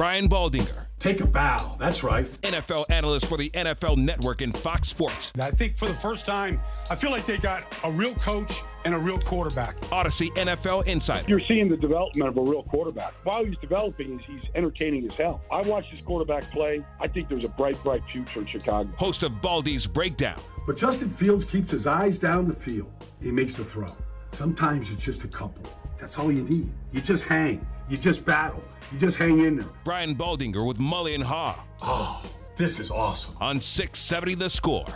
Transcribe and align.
Brian 0.00 0.30
Baldinger, 0.30 0.86
Take 0.98 1.20
a 1.20 1.26
bow. 1.26 1.76
That's 1.78 2.02
right. 2.02 2.24
NFL 2.40 2.86
analyst 2.88 3.26
for 3.26 3.36
the 3.36 3.50
NFL 3.50 3.98
Network 3.98 4.40
and 4.40 4.56
Fox 4.56 4.88
Sports. 4.88 5.30
I 5.38 5.50
think 5.50 5.76
for 5.76 5.86
the 5.88 5.94
first 5.94 6.24
time, 6.24 6.58
I 6.90 6.94
feel 6.94 7.10
like 7.10 7.26
they 7.26 7.36
got 7.36 7.70
a 7.84 7.90
real 7.90 8.14
coach 8.14 8.62
and 8.86 8.94
a 8.94 8.98
real 8.98 9.18
quarterback. 9.18 9.78
Audacy 9.90 10.28
NFL 10.36 10.86
Insider. 10.86 11.28
You're 11.28 11.42
seeing 11.46 11.68
the 11.68 11.76
development 11.76 12.30
of 12.30 12.38
a 12.38 12.40
real 12.40 12.62
quarterback. 12.62 13.12
While 13.24 13.44
he's 13.44 13.58
developing, 13.58 14.18
he's 14.20 14.40
entertaining 14.54 15.04
as 15.04 15.12
hell. 15.12 15.42
I 15.52 15.60
watched 15.60 15.90
this 15.90 16.00
quarterback 16.00 16.50
play. 16.50 16.82
I 16.98 17.06
think 17.06 17.28
there's 17.28 17.44
a 17.44 17.50
bright, 17.50 17.76
bright 17.82 18.00
future 18.10 18.40
in 18.40 18.46
Chicago. 18.46 18.90
Host 18.96 19.22
of 19.22 19.42
Baldy's 19.42 19.86
Breakdown. 19.86 20.40
But 20.66 20.78
Justin 20.78 21.10
Fields 21.10 21.44
keeps 21.44 21.70
his 21.70 21.86
eyes 21.86 22.18
down 22.18 22.48
the 22.48 22.54
field. 22.54 22.90
He 23.20 23.30
makes 23.30 23.56
the 23.56 23.64
throw. 23.64 23.94
Sometimes 24.32 24.90
it's 24.90 25.04
just 25.04 25.24
a 25.24 25.28
couple. 25.28 25.70
That's 25.98 26.18
all 26.18 26.32
you 26.32 26.42
need. 26.44 26.72
You 26.90 27.02
just 27.02 27.24
hang. 27.24 27.66
You 27.90 27.98
just 27.98 28.24
battle. 28.24 28.62
You 28.92 28.98
just 28.98 29.18
hang 29.18 29.40
in 29.40 29.56
there. 29.56 29.66
Brian 29.84 30.14
Baldinger 30.14 30.66
with 30.66 30.78
Mully 30.78 31.14
and 31.14 31.22
Haugh 31.24 31.56
Oh, 31.82 32.24
this 32.56 32.78
is 32.80 32.90
awesome. 32.90 33.36
on 33.40 33.60
670 33.60 34.34
The 34.36 34.48
Score. 34.48 34.86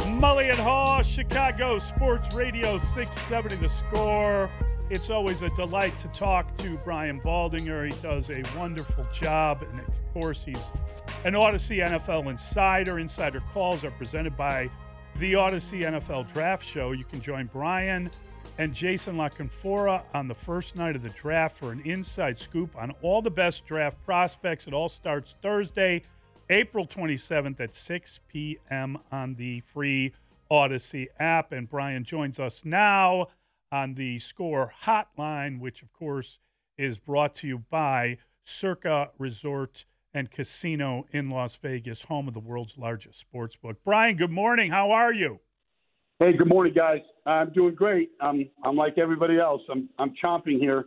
Mully 0.00 0.50
and 0.50 0.58
Haugh, 0.58 1.02
Chicago 1.04 1.78
Sports 1.78 2.34
Radio 2.34 2.78
670 2.78 3.56
The 3.56 3.68
Score. 3.68 4.50
It's 4.88 5.08
always 5.10 5.42
a 5.42 5.50
delight 5.50 5.96
to 6.00 6.08
talk 6.08 6.56
to 6.58 6.76
Brian 6.78 7.20
Baldinger. 7.20 7.86
He 7.92 8.02
does 8.02 8.28
a 8.30 8.42
wonderful 8.58 9.06
job. 9.12 9.62
And 9.62 9.78
of 9.80 9.86
course, 10.12 10.42
he's 10.44 10.58
an 11.24 11.34
Audacy 11.34 11.78
NFL 11.86 12.28
insider. 12.28 12.98
Insider 12.98 13.40
calls 13.52 13.84
are 13.84 13.92
presented 13.92 14.36
by 14.36 14.68
the 15.16 15.34
Audacy 15.34 15.80
NFL 15.82 16.32
Draft 16.32 16.66
Show. 16.66 16.90
You 16.92 17.04
can 17.04 17.20
join 17.20 17.46
Brian 17.52 18.10
and 18.58 18.74
Jason 18.74 19.16
La 19.16 19.28
Canfora 19.28 20.04
on 20.12 20.28
the 20.28 20.34
first 20.34 20.76
night 20.76 20.96
of 20.96 21.02
the 21.02 21.08
draft 21.10 21.56
for 21.56 21.72
an 21.72 21.80
inside 21.80 22.38
scoop 22.38 22.76
on 22.76 22.92
all 23.02 23.22
the 23.22 23.30
best 23.30 23.64
draft 23.64 24.02
prospects. 24.04 24.66
It 24.66 24.74
all 24.74 24.88
starts 24.88 25.36
Thursday, 25.42 26.02
April 26.48 26.86
27th 26.86 27.60
at 27.60 27.74
6 27.74 28.20
p.m. 28.28 28.98
on 29.10 29.34
the 29.34 29.60
free 29.60 30.12
Audacy 30.50 31.06
app. 31.18 31.52
And 31.52 31.68
Brian 31.68 32.04
joins 32.04 32.38
us 32.38 32.64
now 32.64 33.28
on 33.72 33.94
the 33.94 34.18
Score 34.18 34.72
Hotline, 34.84 35.60
which, 35.60 35.82
of 35.82 35.92
course, 35.92 36.38
is 36.76 36.98
brought 36.98 37.34
to 37.36 37.46
you 37.46 37.58
by 37.70 38.18
Circa 38.42 39.10
Resort 39.18 39.86
and 40.12 40.30
Casino 40.30 41.06
in 41.12 41.30
Las 41.30 41.56
Vegas, 41.56 42.02
home 42.02 42.28
of 42.28 42.34
the 42.34 42.40
world's 42.40 42.76
largest 42.76 43.18
sports 43.18 43.56
book. 43.56 43.78
Brian, 43.84 44.16
good 44.16 44.30
morning. 44.30 44.70
How 44.70 44.90
are 44.90 45.12
you? 45.12 45.40
Hey, 46.22 46.34
good 46.34 46.48
morning, 46.48 46.74
guys. 46.74 47.00
I'm 47.24 47.50
doing 47.50 47.74
great. 47.74 48.10
I'm, 48.20 48.46
I'm 48.62 48.76
like 48.76 48.98
everybody 48.98 49.38
else. 49.38 49.62
I'm, 49.70 49.88
I'm 49.98 50.12
chomping 50.22 50.58
here 50.58 50.84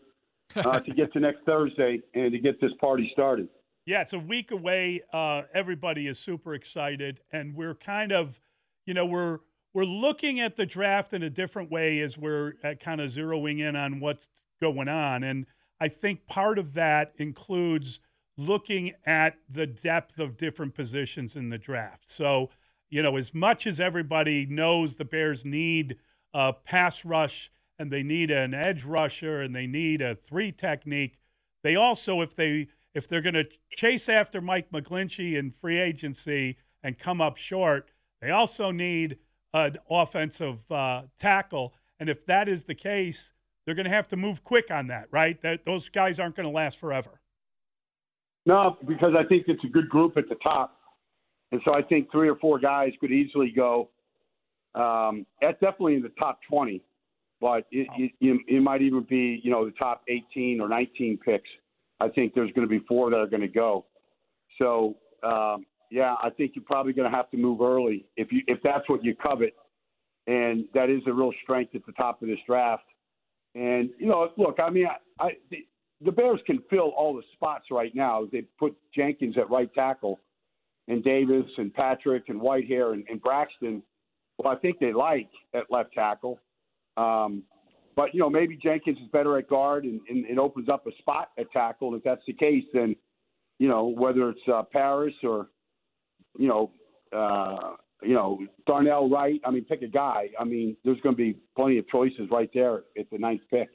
uh, 0.56 0.80
to 0.80 0.92
get 0.92 1.12
to 1.14 1.20
next 1.20 1.40
Thursday 1.44 2.02
and 2.14 2.32
to 2.32 2.38
get 2.38 2.62
this 2.62 2.70
party 2.80 3.10
started. 3.14 3.48
Yeah, 3.88 4.02
it's 4.02 4.14
a 4.14 4.20
week 4.20 4.52
away. 4.52 5.02
Uh, 5.12 5.42
everybody 5.52 6.06
is 6.06 6.20
super 6.20 6.54
excited, 6.54 7.22
and 7.32 7.56
we're 7.56 7.74
kind 7.74 8.12
of, 8.12 8.40
you 8.86 8.94
know, 8.94 9.08
we're 9.08 9.40
we're 9.74 9.86
looking 9.86 10.40
at 10.40 10.56
the 10.56 10.68
draft 10.68 11.14
in 11.14 11.24
a 11.24 11.32
different 11.32 11.72
way 11.72 12.00
as 12.02 12.16
we're 12.16 12.54
uh, 12.64 12.76
kind 12.80 13.02
of 13.02 13.10
zeroing 13.10 13.58
in 13.58 13.76
on 13.76 14.00
what's 14.00 14.30
going 14.62 14.88
on. 14.88 15.24
And 15.24 15.48
I 15.80 15.88
think 15.88 16.28
part 16.28 16.60
of 16.60 16.74
that 16.76 17.12
includes 17.16 18.02
looking 18.38 18.92
at 19.04 19.38
the 19.50 19.66
depth 19.66 20.20
of 20.20 20.38
different 20.38 20.76
positions 20.76 21.36
in 21.36 21.50
the 21.50 21.58
draft. 21.58 22.08
So, 22.12 22.52
you 22.94 23.02
know, 23.02 23.18
as 23.18 23.34
much 23.34 23.66
as 23.66 23.80
everybody 23.80 24.46
knows 24.46 24.98
the 24.98 25.06
Bears 25.06 25.44
need 25.44 25.98
a 26.32 26.54
pass 26.54 27.04
rush 27.04 27.52
and 27.80 27.90
they 27.90 28.04
need 28.04 28.30
an 28.30 28.54
edge 28.54 28.84
rusher 28.84 29.42
and 29.42 29.56
they 29.56 29.66
need 29.66 30.00
a 30.00 30.14
three 30.14 30.52
technique, 30.52 31.18
they 31.64 31.76
also, 31.76 32.22
if 32.22 32.36
they 32.36 32.68
if 32.94 33.08
they're 33.08 33.24
going 33.24 33.34
to 33.34 33.50
chase 33.76 34.08
after 34.08 34.40
Mike 34.40 34.70
McGlinchey 34.70 35.34
in 35.34 35.50
free 35.50 35.80
agency 35.80 36.58
and 36.84 36.96
come 36.96 37.20
up 37.20 37.38
short, 37.38 37.90
they 38.22 38.30
also 38.30 38.70
need 38.70 39.18
an 39.56 39.78
offensive 39.90 40.72
uh, 40.72 41.04
tackle. 41.18 41.74
And 42.00 42.10
if 42.10 42.24
that 42.28 42.48
is 42.48 42.66
the 42.66 42.76
case, 42.76 43.34
they're 43.66 43.74
going 43.74 43.88
to 43.88 43.92
have 43.92 44.08
to 44.10 44.16
move 44.16 44.44
quick 44.44 44.70
on 44.70 44.86
that, 44.88 45.08
right? 45.10 45.42
That 45.42 45.66
those 45.66 45.90
guys 45.90 46.20
aren't 46.20 46.36
going 46.36 46.48
to 46.48 46.54
last 46.54 46.78
forever. 46.78 47.22
No, 48.46 48.78
because 48.88 49.16
I 49.18 49.24
think 49.24 49.46
it's 49.48 49.64
a 49.64 49.70
good 49.70 49.90
group 49.90 50.16
at 50.16 50.30
the 50.30 50.36
top. 50.36 50.78
And 51.54 51.62
so 51.64 51.76
I 51.76 51.84
think 51.84 52.12
three 52.12 52.28
or 52.28 52.36
four 52.38 52.58
guys 52.58 52.94
could 53.00 53.12
easily 53.12 53.54
go. 53.56 53.90
Um, 54.74 55.24
that's 55.40 55.60
definitely 55.60 55.94
in 55.94 56.02
the 56.02 56.12
top 56.18 56.40
20, 56.50 56.82
but 57.40 57.68
it, 57.72 57.88
it, 57.96 58.12
it, 58.20 58.42
it 58.48 58.64
might 58.64 58.82
even 58.82 59.06
be, 59.08 59.40
you 59.44 59.52
know, 59.52 59.64
the 59.64 59.72
top 59.74 60.02
18 60.08 60.60
or 60.60 60.68
19 60.68 61.20
picks. 61.24 61.48
I 62.00 62.10
think 62.10 62.34
there's 62.34 62.52
going 62.54 62.68
to 62.68 62.80
be 62.80 62.84
four 62.88 63.12
that 63.12 63.18
are 63.18 63.28
going 63.28 63.42
to 63.42 63.48
go. 63.48 63.86
So, 64.58 64.96
um, 65.22 65.68
yeah, 65.92 66.16
I 66.24 66.32
think 66.32 66.54
you're 66.56 66.66
probably 66.66 66.92
going 66.92 67.10
to 67.10 67.16
have 67.16 67.30
to 67.30 67.38
move 67.38 67.62
early 67.62 68.04
if 68.18 68.32
you 68.32 68.42
if 68.48 68.58
that's 68.64 68.90
what 68.90 69.04
you 69.04 69.16
covet, 69.16 69.54
and 70.26 70.66
that 70.74 70.90
is 70.90 71.04
a 71.06 71.14
real 71.14 71.32
strength 71.44 71.76
at 71.76 71.86
the 71.86 71.92
top 71.92 72.24
of 72.24 72.30
this 72.30 72.40
draft. 72.48 72.84
And 73.54 73.92
you 74.00 74.08
know, 74.08 74.28
look, 74.38 74.58
I 74.60 74.72
mean, 74.72 74.88
I, 74.88 75.24
I 75.24 75.30
the, 75.52 75.68
the 76.04 76.12
Bears 76.12 76.40
can 76.48 76.64
fill 76.68 76.94
all 76.98 77.14
the 77.14 77.22
spots 77.34 77.66
right 77.70 77.94
now. 77.94 78.28
They 78.32 78.42
put 78.58 78.76
Jenkins 78.96 79.38
at 79.38 79.52
right 79.52 79.72
tackle, 79.76 80.20
and 80.88 81.04
Davis 81.04 81.46
and 81.58 81.74
Patrick 81.74 82.30
and 82.30 82.40
Whitehair 82.40 82.94
and, 82.94 83.06
and 83.10 83.22
Braxton. 83.22 83.82
Well, 84.38 84.54
I 84.54 84.60
think 84.60 84.80
they 84.80 84.94
like 84.94 85.30
at 85.54 85.64
left 85.70 85.94
tackle. 85.94 86.40
Um, 86.98 87.44
but 87.96 88.14
you 88.14 88.20
know, 88.20 88.30
maybe 88.30 88.58
Jenkins 88.62 88.98
is 88.98 89.08
better 89.12 89.38
at 89.38 89.48
guard 89.48 89.86
and, 89.86 90.02
and 90.10 90.26
it 90.26 90.38
opens 90.38 90.70
up 90.70 90.88
a 90.88 90.92
spot 91.00 91.30
at 91.38 91.52
tackle. 91.52 91.90
And 91.90 91.98
if 91.98 92.04
that's 92.04 92.24
the 92.26 92.34
case, 92.34 92.64
then 92.74 92.96
you 93.60 93.68
know 93.68 93.86
whether 93.86 94.30
it's 94.30 94.42
uh, 94.52 94.64
Paris 94.72 95.14
or 95.24 95.48
you 96.38 96.48
know 96.48 96.72
uh, 97.16 97.76
you 98.02 98.14
know 98.14 98.40
Darnell 98.66 99.10
Wright. 99.10 99.40
I 99.46 99.52
mean, 99.52 99.66
pick 99.66 99.82
a 99.84 99.88
guy. 99.88 100.30
I 100.40 100.44
mean, 100.44 100.76
there's 100.84 101.00
going 101.02 101.16
to 101.16 101.22
be 101.22 101.38
plenty 101.56 101.78
of 101.78 101.88
choices 101.88 102.30
right 102.32 102.50
there 102.54 102.84
at 102.98 103.10
the 103.12 103.18
ninth 103.18 103.42
pick. 103.50 103.70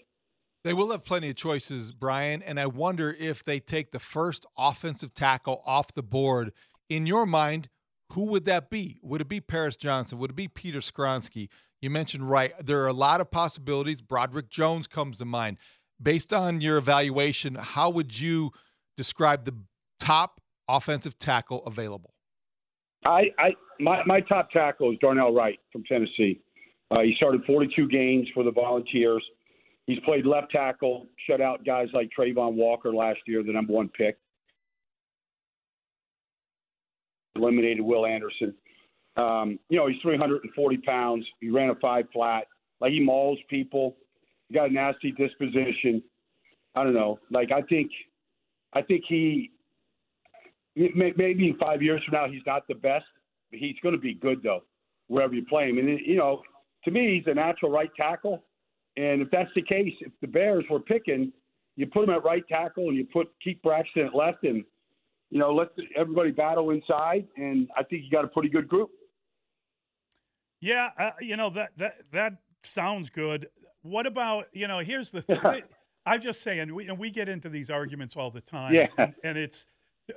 They 0.64 0.72
will 0.72 0.90
have 0.90 1.04
plenty 1.04 1.30
of 1.30 1.36
choices, 1.36 1.92
Brian, 1.92 2.42
and 2.42 2.58
I 2.58 2.66
wonder 2.66 3.14
if 3.18 3.44
they 3.44 3.60
take 3.60 3.92
the 3.92 4.00
first 4.00 4.44
offensive 4.58 5.14
tackle 5.14 5.62
off 5.64 5.92
the 5.92 6.02
board. 6.02 6.52
In 6.88 7.06
your 7.06 7.26
mind, 7.26 7.68
who 8.12 8.26
would 8.30 8.44
that 8.46 8.70
be? 8.70 8.98
Would 9.02 9.20
it 9.20 9.28
be 9.28 9.40
Paris 9.40 9.76
Johnson? 9.76 10.18
Would 10.18 10.30
it 10.30 10.36
be 10.36 10.48
Peter 10.48 10.78
Skoronski? 10.78 11.48
You 11.80 11.90
mentioned 11.90 12.28
right. 12.28 12.52
There 12.64 12.82
are 12.82 12.88
a 12.88 12.92
lot 12.92 13.20
of 13.20 13.30
possibilities. 13.30 14.02
Broderick 14.02 14.48
Jones 14.48 14.86
comes 14.86 15.18
to 15.18 15.24
mind. 15.24 15.58
Based 16.02 16.32
on 16.32 16.60
your 16.60 16.78
evaluation, 16.78 17.56
how 17.56 17.90
would 17.90 18.18
you 18.18 18.50
describe 18.96 19.44
the 19.44 19.54
top 20.00 20.40
offensive 20.68 21.18
tackle 21.18 21.64
available? 21.66 22.14
I, 23.04 23.26
I 23.38 23.50
my, 23.80 24.02
my 24.06 24.20
top 24.20 24.50
tackle 24.50 24.92
is 24.92 24.98
Darnell 25.00 25.32
Wright 25.32 25.58
from 25.72 25.84
Tennessee. 25.84 26.40
Uh, 26.90 27.00
he 27.00 27.14
started 27.16 27.42
42 27.46 27.88
games 27.88 28.26
for 28.34 28.42
the 28.42 28.50
Volunteers. 28.50 29.22
He's 29.86 29.98
played 30.00 30.26
left 30.26 30.50
tackle, 30.50 31.06
shut 31.26 31.40
out 31.40 31.64
guys 31.64 31.88
like 31.92 32.10
Travon 32.18 32.54
Walker 32.54 32.92
last 32.92 33.20
year, 33.26 33.42
the 33.42 33.52
number 33.52 33.72
one 33.72 33.88
pick. 33.88 34.18
Eliminated 37.38 37.80
Will 37.80 38.06
Anderson. 38.06 38.54
Um, 39.16 39.58
you 39.68 39.78
know, 39.78 39.88
he's 39.88 40.00
340 40.02 40.76
pounds. 40.78 41.26
He 41.40 41.50
ran 41.50 41.70
a 41.70 41.74
five 41.76 42.06
flat. 42.12 42.46
Like 42.80 42.92
he 42.92 43.00
mauls 43.00 43.38
people. 43.50 43.96
He 44.48 44.54
got 44.54 44.70
a 44.70 44.72
nasty 44.72 45.12
disposition. 45.12 46.02
I 46.74 46.84
don't 46.84 46.94
know. 46.94 47.18
Like 47.30 47.50
I 47.52 47.62
think, 47.62 47.90
I 48.72 48.82
think 48.82 49.04
he 49.08 49.50
maybe 50.76 51.48
in 51.48 51.56
five 51.58 51.82
years 51.82 52.00
from 52.04 52.14
now 52.14 52.28
he's 52.28 52.42
not 52.46 52.68
the 52.68 52.74
best, 52.74 53.06
but 53.50 53.58
he's 53.58 53.74
going 53.82 53.94
to 53.94 54.00
be 54.00 54.14
good 54.14 54.42
though 54.42 54.62
wherever 55.08 55.34
you 55.34 55.44
play 55.44 55.68
him. 55.68 55.78
And 55.78 55.98
you 56.06 56.16
know, 56.16 56.42
to 56.84 56.90
me, 56.90 57.16
he's 57.16 57.30
a 57.30 57.34
natural 57.34 57.72
right 57.72 57.90
tackle. 57.96 58.44
And 58.96 59.22
if 59.22 59.30
that's 59.30 59.50
the 59.54 59.62
case, 59.62 59.94
if 60.00 60.12
the 60.20 60.26
Bears 60.26 60.64
were 60.70 60.80
picking, 60.80 61.32
you 61.76 61.86
put 61.86 62.04
him 62.04 62.10
at 62.10 62.24
right 62.24 62.46
tackle 62.48 62.88
and 62.88 62.96
you 62.96 63.06
put 63.12 63.28
Keith 63.42 63.58
Braxton 63.62 64.06
at 64.06 64.14
left, 64.14 64.44
and 64.44 64.64
you 65.30 65.38
know 65.38 65.54
let 65.54 65.68
everybody 65.96 66.30
battle 66.30 66.70
inside. 66.70 67.26
And 67.36 67.68
I 67.76 67.82
think 67.82 68.04
you 68.04 68.10
got 68.10 68.24
a 68.24 68.28
pretty 68.28 68.48
good 68.48 68.68
group. 68.68 68.90
Yeah, 70.60 70.90
uh, 70.98 71.10
you 71.20 71.36
know 71.36 71.50
that 71.50 71.70
that 71.76 72.10
that 72.12 72.32
sounds 72.62 73.10
good. 73.10 73.48
What 73.82 74.06
about 74.06 74.46
you 74.52 74.66
know? 74.66 74.80
Here's 74.80 75.10
the 75.10 75.22
thing. 75.22 75.40
I'm 76.06 76.22
just 76.22 76.42
saying, 76.42 76.74
we, 76.74 76.86
know, 76.86 76.94
we 76.94 77.10
get 77.10 77.28
into 77.28 77.50
these 77.50 77.68
arguments 77.68 78.16
all 78.16 78.30
the 78.30 78.40
time, 78.40 78.72
yeah. 78.72 78.86
and, 78.96 79.14
and 79.22 79.36
it's 79.36 79.66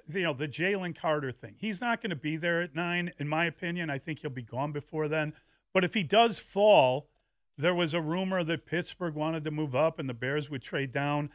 you 0.08 0.24
know 0.24 0.34
the 0.34 0.48
Jalen 0.48 0.96
Carter 0.96 1.32
thing. 1.32 1.56
He's 1.60 1.82
not 1.82 2.02
going 2.02 2.12
to 2.12 2.16
be 2.16 2.38
there 2.38 2.62
at 2.62 2.74
nine, 2.74 3.12
in 3.18 3.28
my 3.28 3.46
opinion. 3.46 3.90
I 3.90 3.98
think 3.98 4.20
he'll 4.20 4.32
be 4.32 4.42
gone 4.42 4.72
before 4.72 5.08
then. 5.08 5.34
But 5.74 5.84
if 5.84 5.94
he 5.94 6.04
does 6.04 6.40
fall, 6.40 7.10
there 7.58 7.76
was 7.76 7.94
a 7.94 8.02
rumor 8.02 8.44
that 8.44 8.66
Pittsburgh 8.66 9.16
wanted 9.16 9.44
to 9.44 9.52
move 9.52 9.76
up 9.76 10.00
and 10.00 10.10
the 10.10 10.14
Bears 10.14 10.50
would 10.50 10.62
trade 10.62 10.92
down. 10.92 11.30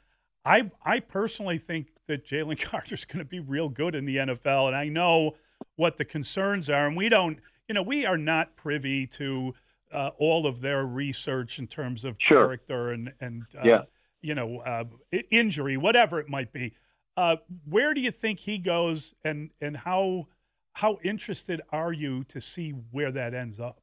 I 0.44 0.70
I 0.84 1.00
personally 1.00 1.58
think 1.58 1.92
that 2.06 2.24
Jalen 2.24 2.60
Carter's 2.64 3.04
going 3.04 3.18
to 3.18 3.24
be 3.24 3.40
real 3.40 3.68
good 3.68 3.94
in 3.94 4.04
the 4.04 4.16
NFL, 4.16 4.66
and 4.66 4.76
I 4.76 4.88
know 4.88 5.36
what 5.76 5.96
the 5.96 6.04
concerns 6.04 6.68
are, 6.70 6.86
and 6.86 6.96
we 6.96 7.08
don't. 7.08 7.38
You 7.68 7.74
know, 7.74 7.82
we 7.82 8.06
are 8.06 8.18
not 8.18 8.54
privy 8.56 9.06
to 9.08 9.54
uh, 9.92 10.10
all 10.18 10.46
of 10.46 10.60
their 10.60 10.84
research 10.86 11.58
in 11.58 11.66
terms 11.66 12.04
of 12.04 12.16
sure. 12.20 12.38
character 12.38 12.90
and 12.90 13.12
and 13.20 13.44
uh, 13.56 13.62
yeah. 13.64 13.82
you 14.20 14.34
know 14.34 14.58
uh, 14.58 14.84
injury, 15.30 15.76
whatever 15.76 16.20
it 16.20 16.28
might 16.28 16.52
be. 16.52 16.72
Uh, 17.16 17.36
where 17.64 17.94
do 17.94 18.00
you 18.00 18.10
think 18.10 18.40
he 18.40 18.58
goes, 18.58 19.14
and 19.24 19.50
and 19.60 19.78
how 19.78 20.28
how 20.74 20.98
interested 21.02 21.60
are 21.72 21.92
you 21.92 22.22
to 22.24 22.40
see 22.40 22.70
where 22.70 23.10
that 23.10 23.34
ends 23.34 23.58
up? 23.58 23.80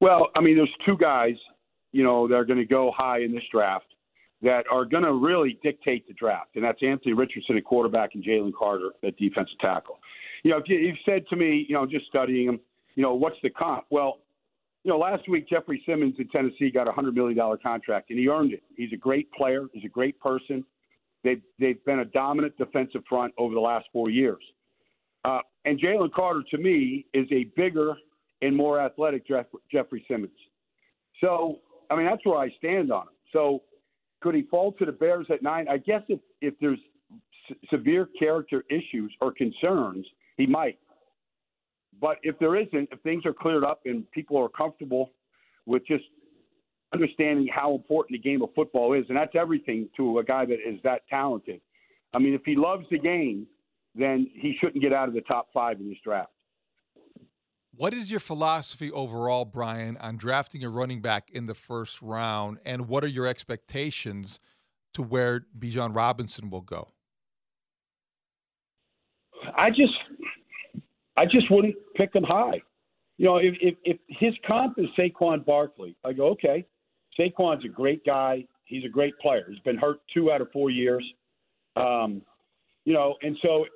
Well, 0.00 0.28
I 0.36 0.40
mean, 0.40 0.56
there's 0.56 0.74
two 0.86 0.96
guys, 0.96 1.34
you 1.92 2.02
know, 2.04 2.28
that 2.28 2.34
are 2.34 2.44
going 2.44 2.58
to 2.58 2.64
go 2.64 2.92
high 2.96 3.20
in 3.20 3.32
this 3.32 3.42
draft 3.52 3.86
that 4.42 4.64
are 4.70 4.84
going 4.84 5.02
to 5.02 5.12
really 5.12 5.58
dictate 5.62 6.06
the 6.06 6.14
draft, 6.14 6.54
and 6.54 6.64
that's 6.64 6.78
Anthony 6.82 7.12
Richardson 7.12 7.56
at 7.56 7.64
quarterback 7.64 8.14
and 8.14 8.24
Jalen 8.24 8.52
Carter 8.56 8.90
at 9.04 9.16
defensive 9.16 9.58
tackle. 9.60 9.98
You 10.44 10.52
know, 10.52 10.58
if 10.58 10.64
you, 10.68 10.78
you've 10.78 10.96
said 11.04 11.26
to 11.30 11.36
me, 11.36 11.66
you 11.68 11.74
know, 11.74 11.86
just 11.86 12.06
studying 12.06 12.48
him, 12.48 12.60
you 12.94 13.02
know, 13.02 13.14
what's 13.14 13.36
the 13.42 13.50
comp? 13.50 13.84
Well, 13.90 14.18
you 14.84 14.92
know, 14.92 14.98
last 14.98 15.28
week 15.28 15.48
Jeffrey 15.48 15.82
Simmons 15.84 16.14
in 16.18 16.28
Tennessee 16.28 16.70
got 16.70 16.86
a 16.86 16.92
hundred 16.92 17.14
million 17.14 17.36
dollar 17.36 17.56
contract, 17.56 18.10
and 18.10 18.18
he 18.18 18.28
earned 18.28 18.52
it. 18.52 18.62
He's 18.76 18.92
a 18.92 18.96
great 18.96 19.30
player. 19.32 19.66
He's 19.72 19.84
a 19.84 19.88
great 19.88 20.18
person. 20.20 20.64
They've 21.24 21.42
they've 21.58 21.84
been 21.84 21.98
a 21.98 22.04
dominant 22.04 22.56
defensive 22.56 23.02
front 23.08 23.34
over 23.38 23.54
the 23.54 23.60
last 23.60 23.86
four 23.92 24.08
years. 24.08 24.42
Uh, 25.24 25.40
and 25.64 25.80
Jalen 25.80 26.12
Carter, 26.12 26.42
to 26.50 26.58
me, 26.58 27.06
is 27.12 27.26
a 27.32 27.44
bigger 27.56 27.94
and 28.40 28.56
more 28.56 28.80
athletic 28.80 29.26
Jeff, 29.26 29.46
Jeffrey 29.70 30.04
Simmons. 30.08 30.32
So, 31.20 31.58
I 31.90 31.96
mean, 31.96 32.06
that's 32.06 32.24
where 32.24 32.38
I 32.38 32.48
stand 32.56 32.92
on 32.92 33.02
him. 33.02 33.14
So, 33.32 33.62
could 34.20 34.34
he 34.34 34.42
fall 34.42 34.72
to 34.72 34.84
the 34.84 34.92
Bears 34.92 35.26
at 35.30 35.42
nine? 35.42 35.68
I 35.68 35.78
guess 35.78 36.02
if 36.08 36.20
if 36.40 36.54
there's 36.60 36.80
s- 37.50 37.56
severe 37.70 38.08
character 38.18 38.64
issues 38.70 39.12
or 39.20 39.32
concerns, 39.32 40.06
he 40.36 40.46
might. 40.46 40.78
But 42.00 42.18
if 42.22 42.38
there 42.38 42.56
isn't, 42.56 42.88
if 42.92 43.00
things 43.02 43.26
are 43.26 43.32
cleared 43.32 43.64
up 43.64 43.80
and 43.84 44.08
people 44.12 44.36
are 44.36 44.48
comfortable 44.48 45.12
with 45.66 45.86
just 45.86 46.04
understanding 46.92 47.48
how 47.52 47.74
important 47.74 48.20
the 48.22 48.28
game 48.28 48.42
of 48.42 48.50
football 48.54 48.94
is, 48.94 49.04
and 49.08 49.16
that's 49.16 49.34
everything 49.34 49.88
to 49.96 50.18
a 50.18 50.24
guy 50.24 50.44
that 50.46 50.58
is 50.66 50.80
that 50.84 51.02
talented. 51.08 51.60
I 52.14 52.18
mean, 52.18 52.34
if 52.34 52.42
he 52.44 52.56
loves 52.56 52.86
the 52.90 52.98
game, 52.98 53.46
then 53.94 54.30
he 54.34 54.56
shouldn't 54.60 54.82
get 54.82 54.92
out 54.92 55.08
of 55.08 55.14
the 55.14 55.20
top 55.22 55.48
five 55.52 55.80
in 55.80 55.88
this 55.88 55.98
draft. 56.02 56.30
What 57.78 57.94
is 57.94 58.10
your 58.10 58.18
philosophy 58.18 58.90
overall, 58.90 59.44
Brian, 59.44 59.96
on 59.98 60.16
drafting 60.16 60.64
a 60.64 60.68
running 60.68 61.00
back 61.00 61.30
in 61.30 61.46
the 61.46 61.54
first 61.54 62.02
round, 62.02 62.58
and 62.64 62.88
what 62.88 63.04
are 63.04 63.08
your 63.08 63.24
expectations 63.24 64.40
to 64.94 65.02
where 65.02 65.46
Bijan 65.56 65.94
Robinson 65.94 66.50
will 66.50 66.62
go? 66.62 66.88
I 69.56 69.70
just, 69.70 69.92
I 71.16 71.26
just 71.26 71.48
wouldn't 71.52 71.76
pick 71.94 72.12
him 72.12 72.24
high. 72.24 72.60
You 73.16 73.26
know, 73.26 73.36
if, 73.36 73.54
if, 73.60 73.76
if 73.84 73.98
his 74.08 74.34
comp 74.44 74.76
is 74.80 74.86
Saquon 74.98 75.46
Barkley, 75.46 75.94
I 76.04 76.14
go, 76.14 76.30
okay, 76.30 76.66
Saquon's 77.16 77.64
a 77.64 77.68
great 77.68 78.04
guy. 78.04 78.44
He's 78.64 78.84
a 78.84 78.88
great 78.88 79.16
player. 79.20 79.46
He's 79.48 79.60
been 79.60 79.78
hurt 79.78 80.00
two 80.12 80.32
out 80.32 80.40
of 80.40 80.50
four 80.50 80.70
years. 80.70 81.08
Um, 81.76 82.22
you 82.84 82.92
know, 82.92 83.14
and 83.22 83.38
so 83.40 83.66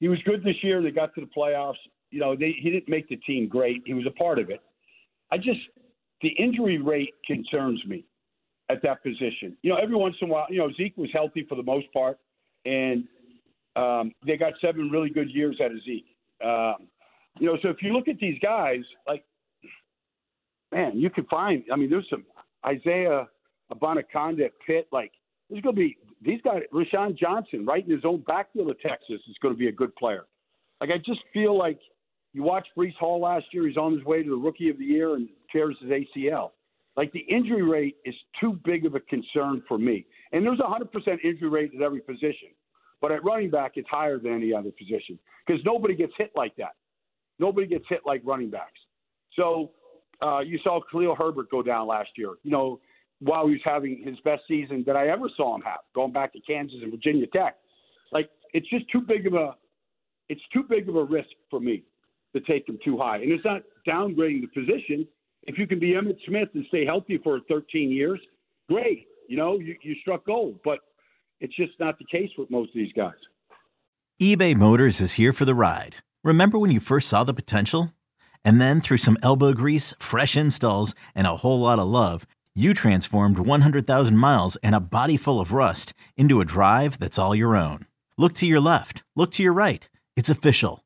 he 0.00 0.08
was 0.08 0.18
good 0.24 0.42
this 0.42 0.56
year. 0.62 0.80
They 0.80 0.90
got 0.90 1.14
to 1.16 1.20
the 1.20 1.28
playoffs. 1.36 1.74
You 2.10 2.20
know, 2.20 2.36
they, 2.36 2.54
he 2.58 2.70
didn't 2.70 2.88
make 2.88 3.08
the 3.08 3.16
team 3.16 3.48
great. 3.48 3.82
He 3.84 3.94
was 3.94 4.06
a 4.06 4.10
part 4.10 4.38
of 4.38 4.50
it. 4.50 4.60
I 5.30 5.36
just, 5.36 5.60
the 6.22 6.28
injury 6.28 6.78
rate 6.78 7.14
concerns 7.26 7.82
me 7.86 8.04
at 8.70 8.82
that 8.82 9.02
position. 9.02 9.56
You 9.62 9.70
know, 9.70 9.76
every 9.76 9.96
once 9.96 10.16
in 10.20 10.28
a 10.28 10.32
while, 10.32 10.46
you 10.50 10.58
know, 10.58 10.70
Zeke 10.76 10.96
was 10.96 11.10
healthy 11.12 11.44
for 11.48 11.56
the 11.56 11.62
most 11.62 11.86
part, 11.92 12.18
and 12.64 13.04
um, 13.74 14.12
they 14.26 14.36
got 14.36 14.54
seven 14.60 14.90
really 14.90 15.10
good 15.10 15.30
years 15.30 15.58
out 15.62 15.70
of 15.70 15.78
Zeke. 15.84 16.06
Um, 16.44 16.88
you 17.38 17.46
know, 17.46 17.58
so 17.62 17.68
if 17.68 17.82
you 17.82 17.92
look 17.92 18.08
at 18.08 18.18
these 18.18 18.38
guys, 18.42 18.80
like, 19.06 19.24
man, 20.72 20.98
you 20.98 21.10
can 21.10 21.24
find. 21.26 21.64
I 21.72 21.76
mean, 21.76 21.90
there's 21.90 22.06
some 22.08 22.24
Isaiah 22.66 23.28
Abanikanda 23.72 24.46
at 24.46 24.52
Pitt. 24.66 24.88
Like, 24.92 25.12
there's 25.50 25.62
going 25.62 25.74
to 25.74 25.80
be 25.80 25.96
these 26.22 26.40
guys. 26.42 26.62
Roschon 26.72 27.16
Johnson, 27.16 27.66
right 27.66 27.84
in 27.84 27.90
his 27.90 28.04
own 28.04 28.24
backfield 28.26 28.70
of 28.70 28.80
Texas, 28.80 29.20
is 29.28 29.36
going 29.42 29.54
to 29.54 29.58
be 29.58 29.68
a 29.68 29.72
good 29.72 29.94
player. 29.96 30.24
Like, 30.80 30.90
I 30.90 30.98
just 30.98 31.20
feel 31.32 31.56
like 31.56 31.78
you 32.36 32.42
watch 32.42 32.66
Breece 32.76 32.94
Hall 32.96 33.18
last 33.18 33.46
year. 33.50 33.66
He's 33.66 33.78
on 33.78 33.94
his 33.94 34.04
way 34.04 34.22
to 34.22 34.28
the 34.28 34.36
Rookie 34.36 34.68
of 34.68 34.76
the 34.76 34.84
Year 34.84 35.14
and 35.14 35.26
tears 35.50 35.74
his 35.80 35.90
ACL. 35.90 36.50
Like 36.94 37.10
the 37.12 37.20
injury 37.20 37.62
rate 37.62 37.96
is 38.04 38.14
too 38.38 38.60
big 38.62 38.84
of 38.84 38.94
a 38.94 39.00
concern 39.00 39.62
for 39.66 39.78
me. 39.78 40.04
And 40.32 40.44
there's 40.44 40.60
a 40.60 40.62
100% 40.62 40.84
injury 41.24 41.48
rate 41.48 41.70
at 41.74 41.80
every 41.80 42.00
position. 42.00 42.50
But 43.00 43.10
at 43.10 43.24
running 43.24 43.48
back, 43.48 43.72
it's 43.76 43.88
higher 43.88 44.18
than 44.18 44.34
any 44.34 44.52
other 44.52 44.70
position 44.70 45.18
because 45.46 45.62
nobody 45.64 45.96
gets 45.96 46.12
hit 46.18 46.30
like 46.36 46.54
that. 46.56 46.74
Nobody 47.38 47.66
gets 47.66 47.86
hit 47.88 48.00
like 48.04 48.20
running 48.22 48.50
backs. 48.50 48.80
So 49.32 49.70
uh, 50.22 50.40
you 50.40 50.58
saw 50.62 50.80
Khalil 50.92 51.14
Herbert 51.14 51.50
go 51.50 51.62
down 51.62 51.86
last 51.86 52.10
year, 52.18 52.32
you 52.42 52.50
know, 52.50 52.80
while 53.20 53.46
he 53.46 53.52
was 53.52 53.62
having 53.64 54.02
his 54.04 54.18
best 54.26 54.42
season 54.46 54.84
that 54.86 54.94
I 54.96 55.08
ever 55.08 55.30
saw 55.38 55.54
him 55.54 55.62
have, 55.62 55.80
going 55.94 56.12
back 56.12 56.34
to 56.34 56.40
Kansas 56.40 56.76
and 56.82 56.90
Virginia 56.90 57.26
Tech. 57.28 57.56
Like 58.12 58.28
it's 58.52 58.68
just 58.68 58.84
too 58.92 59.00
big 59.00 59.26
of 59.26 59.32
a 59.32 59.54
it's 60.28 60.42
too 60.52 60.64
big 60.68 60.86
of 60.90 60.96
a 60.96 61.04
risk 61.04 61.30
for 61.48 61.60
me 61.60 61.82
to 62.36 62.52
take 62.52 62.68
him 62.68 62.78
too 62.84 62.98
high. 62.98 63.16
And 63.18 63.32
it's 63.32 63.44
not 63.44 63.62
downgrading 63.86 64.42
the 64.42 64.48
position. 64.48 65.06
If 65.44 65.58
you 65.58 65.66
can 65.66 65.78
be 65.78 65.94
Emmitt 65.94 66.18
Smith 66.26 66.48
and 66.54 66.64
stay 66.68 66.84
healthy 66.84 67.18
for 67.22 67.40
13 67.48 67.90
years, 67.90 68.20
great. 68.68 69.06
You 69.28 69.36
know, 69.36 69.58
you, 69.58 69.76
you 69.82 69.94
struck 70.02 70.26
gold. 70.26 70.60
But 70.64 70.80
it's 71.40 71.54
just 71.56 71.72
not 71.78 71.98
the 71.98 72.04
case 72.04 72.30
with 72.36 72.50
most 72.50 72.68
of 72.68 72.74
these 72.74 72.92
guys. 72.92 73.14
eBay 74.20 74.54
Motors 74.54 75.00
is 75.00 75.14
here 75.14 75.32
for 75.32 75.44
the 75.44 75.54
ride. 75.54 75.96
Remember 76.24 76.58
when 76.58 76.70
you 76.70 76.80
first 76.80 77.08
saw 77.08 77.24
the 77.24 77.34
potential? 77.34 77.92
And 78.44 78.60
then 78.60 78.80
through 78.80 78.98
some 78.98 79.18
elbow 79.22 79.52
grease, 79.52 79.94
fresh 79.98 80.36
installs, 80.36 80.94
and 81.14 81.26
a 81.26 81.36
whole 81.36 81.60
lot 81.60 81.78
of 81.78 81.88
love, 81.88 82.26
you 82.54 82.74
transformed 82.74 83.38
100,000 83.38 84.16
miles 84.16 84.56
and 84.56 84.74
a 84.74 84.80
body 84.80 85.16
full 85.16 85.40
of 85.40 85.52
rust 85.52 85.92
into 86.16 86.40
a 86.40 86.44
drive 86.44 86.98
that's 86.98 87.18
all 87.18 87.34
your 87.34 87.56
own. 87.56 87.86
Look 88.16 88.34
to 88.34 88.46
your 88.46 88.60
left, 88.60 89.02
look 89.14 89.30
to 89.32 89.42
your 89.42 89.52
right. 89.52 89.88
It's 90.16 90.30
official. 90.30 90.85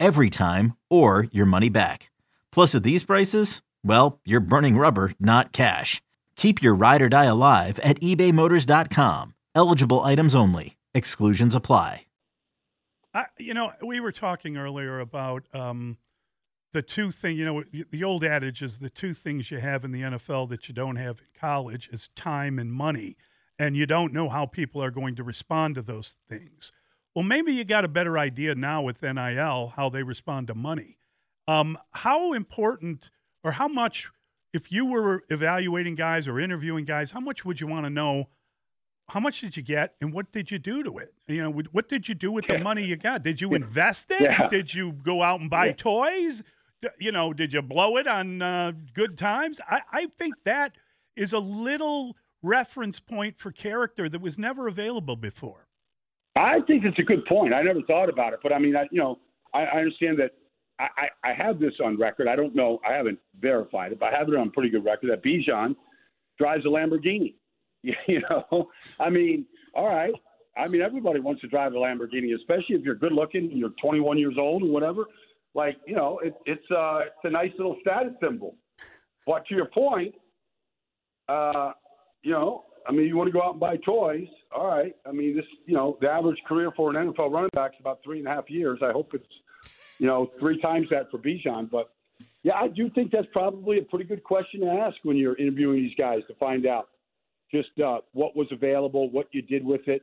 every 0.00 0.30
time, 0.30 0.76
or 0.88 1.28
your 1.30 1.46
money 1.46 1.68
back. 1.68 2.10
Plus, 2.50 2.74
at 2.74 2.82
these 2.82 3.04
prices, 3.04 3.62
well, 3.84 4.18
you're 4.24 4.40
burning 4.40 4.76
rubber, 4.76 5.12
not 5.20 5.52
cash. 5.52 6.02
Keep 6.36 6.62
your 6.62 6.74
ride 6.74 7.02
or 7.02 7.08
die 7.08 7.26
alive 7.26 7.78
at 7.80 8.00
ebaymotors.com. 8.00 9.34
Eligible 9.54 10.00
items 10.00 10.34
only. 10.34 10.76
Exclusions 10.94 11.54
apply. 11.54 12.06
I, 13.12 13.26
you 13.38 13.54
know, 13.54 13.72
we 13.84 14.00
were 14.00 14.12
talking 14.12 14.56
earlier 14.56 15.00
about 15.00 15.44
um, 15.52 15.98
the 16.72 16.82
two 16.82 17.10
thing. 17.10 17.36
You 17.36 17.44
know, 17.44 17.64
the 17.90 18.04
old 18.04 18.24
adage 18.24 18.62
is 18.62 18.78
the 18.78 18.90
two 18.90 19.12
things 19.12 19.50
you 19.50 19.58
have 19.58 19.84
in 19.84 19.92
the 19.92 20.02
NFL 20.02 20.48
that 20.50 20.68
you 20.68 20.74
don't 20.74 20.96
have 20.96 21.18
in 21.18 21.26
college 21.38 21.88
is 21.92 22.08
time 22.08 22.58
and 22.58 22.72
money, 22.72 23.16
and 23.58 23.76
you 23.76 23.86
don't 23.86 24.12
know 24.12 24.28
how 24.28 24.46
people 24.46 24.82
are 24.82 24.92
going 24.92 25.16
to 25.16 25.24
respond 25.24 25.74
to 25.74 25.82
those 25.82 26.18
things. 26.28 26.72
Well, 27.14 27.24
maybe 27.24 27.52
you 27.52 27.64
got 27.64 27.84
a 27.84 27.88
better 27.88 28.16
idea 28.18 28.54
now 28.54 28.82
with 28.82 29.02
NIL 29.02 29.72
how 29.76 29.88
they 29.88 30.02
respond 30.02 30.46
to 30.48 30.54
money. 30.54 30.98
Um, 31.48 31.76
how 31.92 32.32
important 32.32 33.10
or 33.42 33.52
how 33.52 33.66
much 33.68 34.08
if 34.52 34.70
you 34.70 34.86
were 34.86 35.24
evaluating 35.28 35.94
guys 35.94 36.28
or 36.28 36.38
interviewing 36.38 36.84
guys, 36.84 37.10
how 37.12 37.20
much 37.20 37.44
would 37.44 37.60
you 37.60 37.66
want 37.66 37.86
to 37.86 37.90
know? 37.90 38.26
How 39.10 39.18
much 39.18 39.40
did 39.40 39.56
you 39.56 39.62
get, 39.64 39.94
and 40.00 40.12
what 40.12 40.30
did 40.30 40.52
you 40.52 40.58
do 40.60 40.84
to 40.84 40.98
it? 40.98 41.12
You 41.26 41.42
know, 41.42 41.50
what 41.72 41.88
did 41.88 42.08
you 42.08 42.14
do 42.14 42.30
with 42.30 42.46
the 42.46 42.58
money 42.58 42.84
you 42.84 42.96
got? 42.96 43.24
Did 43.24 43.40
you 43.40 43.54
invest 43.54 44.08
it? 44.12 44.20
Yeah. 44.20 44.46
Did 44.46 44.72
you 44.72 44.92
go 44.92 45.22
out 45.24 45.40
and 45.40 45.50
buy 45.50 45.66
Yeah. 45.66 45.72
toys? 45.72 46.44
You 46.98 47.10
know, 47.10 47.32
did 47.32 47.52
you 47.52 47.60
blow 47.60 47.96
it 47.96 48.06
on 48.06 48.40
uh, 48.40 48.72
good 48.94 49.18
times? 49.18 49.60
I, 49.68 49.80
I 49.92 50.06
think 50.06 50.44
that 50.44 50.76
is 51.16 51.32
a 51.32 51.40
little 51.40 52.16
reference 52.40 53.00
point 53.00 53.36
for 53.36 53.50
character 53.50 54.08
that 54.08 54.20
was 54.20 54.38
never 54.38 54.68
available 54.68 55.16
before. 55.16 55.66
I 56.40 56.60
think 56.66 56.84
it's 56.86 56.98
a 56.98 57.02
good 57.02 57.26
point. 57.26 57.52
I 57.52 57.62
never 57.62 57.82
thought 57.82 58.08
about 58.08 58.32
it, 58.32 58.40
but 58.42 58.52
I 58.52 58.58
mean, 58.58 58.74
I, 58.74 58.88
you 58.90 58.98
know, 58.98 59.18
I, 59.52 59.64
I 59.64 59.78
understand 59.78 60.18
that. 60.20 60.32
I, 60.78 60.88
I, 60.96 61.30
I 61.30 61.34
have 61.34 61.60
this 61.60 61.74
on 61.84 61.98
record. 61.98 62.28
I 62.28 62.34
don't 62.34 62.56
know. 62.56 62.80
I 62.88 62.94
haven't 62.94 63.18
verified 63.38 63.92
it, 63.92 64.00
but 64.00 64.14
I 64.14 64.18
have 64.18 64.28
it 64.28 64.34
on 64.34 64.50
pretty 64.50 64.70
good 64.70 64.82
record 64.82 65.10
that 65.10 65.22
Bijan 65.22 65.76
drives 66.38 66.64
a 66.64 66.68
Lamborghini. 66.68 67.34
You 68.06 68.20
know, 68.28 68.68
I 68.98 69.08
mean, 69.08 69.46
all 69.74 69.86
right. 69.86 70.12
I 70.54 70.68
mean, 70.68 70.82
everybody 70.82 71.18
wants 71.18 71.40
to 71.40 71.48
drive 71.48 71.72
a 71.72 71.76
Lamborghini, 71.76 72.34
especially 72.34 72.76
if 72.76 72.82
you're 72.82 72.94
good 72.94 73.12
looking 73.12 73.44
and 73.44 73.58
you're 73.58 73.72
21 73.80 74.18
years 74.18 74.34
old 74.38 74.62
or 74.62 74.68
whatever. 74.68 75.06
Like, 75.54 75.78
you 75.86 75.94
know, 75.94 76.18
it, 76.18 76.34
it's 76.44 76.70
uh, 76.70 77.00
it's 77.06 77.24
a 77.24 77.30
nice 77.30 77.52
little 77.56 77.78
status 77.80 78.12
symbol. 78.22 78.56
But 79.26 79.46
to 79.46 79.54
your 79.54 79.64
point, 79.64 80.14
uh, 81.30 81.72
you 82.22 82.32
know, 82.32 82.64
I 82.90 82.92
mean, 82.92 83.06
you 83.06 83.16
want 83.16 83.28
to 83.28 83.32
go 83.32 83.40
out 83.40 83.52
and 83.52 83.60
buy 83.60 83.76
toys. 83.76 84.26
All 84.52 84.66
right. 84.66 84.96
I 85.06 85.12
mean, 85.12 85.36
this, 85.36 85.44
you 85.64 85.74
know, 85.74 85.96
the 86.00 86.10
average 86.10 86.38
career 86.48 86.72
for 86.76 86.90
an 86.90 86.96
NFL 86.96 87.30
running 87.30 87.50
back 87.54 87.74
is 87.74 87.76
about 87.78 88.00
three 88.02 88.18
and 88.18 88.26
a 88.26 88.32
half 88.32 88.50
years. 88.50 88.80
I 88.82 88.90
hope 88.90 89.14
it's, 89.14 89.24
you 90.00 90.08
know, 90.08 90.28
three 90.40 90.60
times 90.60 90.88
that 90.90 91.08
for 91.08 91.18
Bijan. 91.18 91.70
But 91.70 91.92
yeah, 92.42 92.54
I 92.54 92.66
do 92.66 92.90
think 92.90 93.12
that's 93.12 93.28
probably 93.32 93.78
a 93.78 93.82
pretty 93.82 94.06
good 94.06 94.24
question 94.24 94.62
to 94.62 94.66
ask 94.66 94.96
when 95.04 95.16
you're 95.16 95.36
interviewing 95.36 95.76
these 95.76 95.94
guys 95.96 96.22
to 96.26 96.34
find 96.34 96.66
out 96.66 96.88
just 97.52 97.68
uh, 97.78 97.98
what 98.12 98.34
was 98.34 98.48
available, 98.50 99.08
what 99.08 99.28
you 99.30 99.40
did 99.40 99.64
with 99.64 99.86
it. 99.86 100.02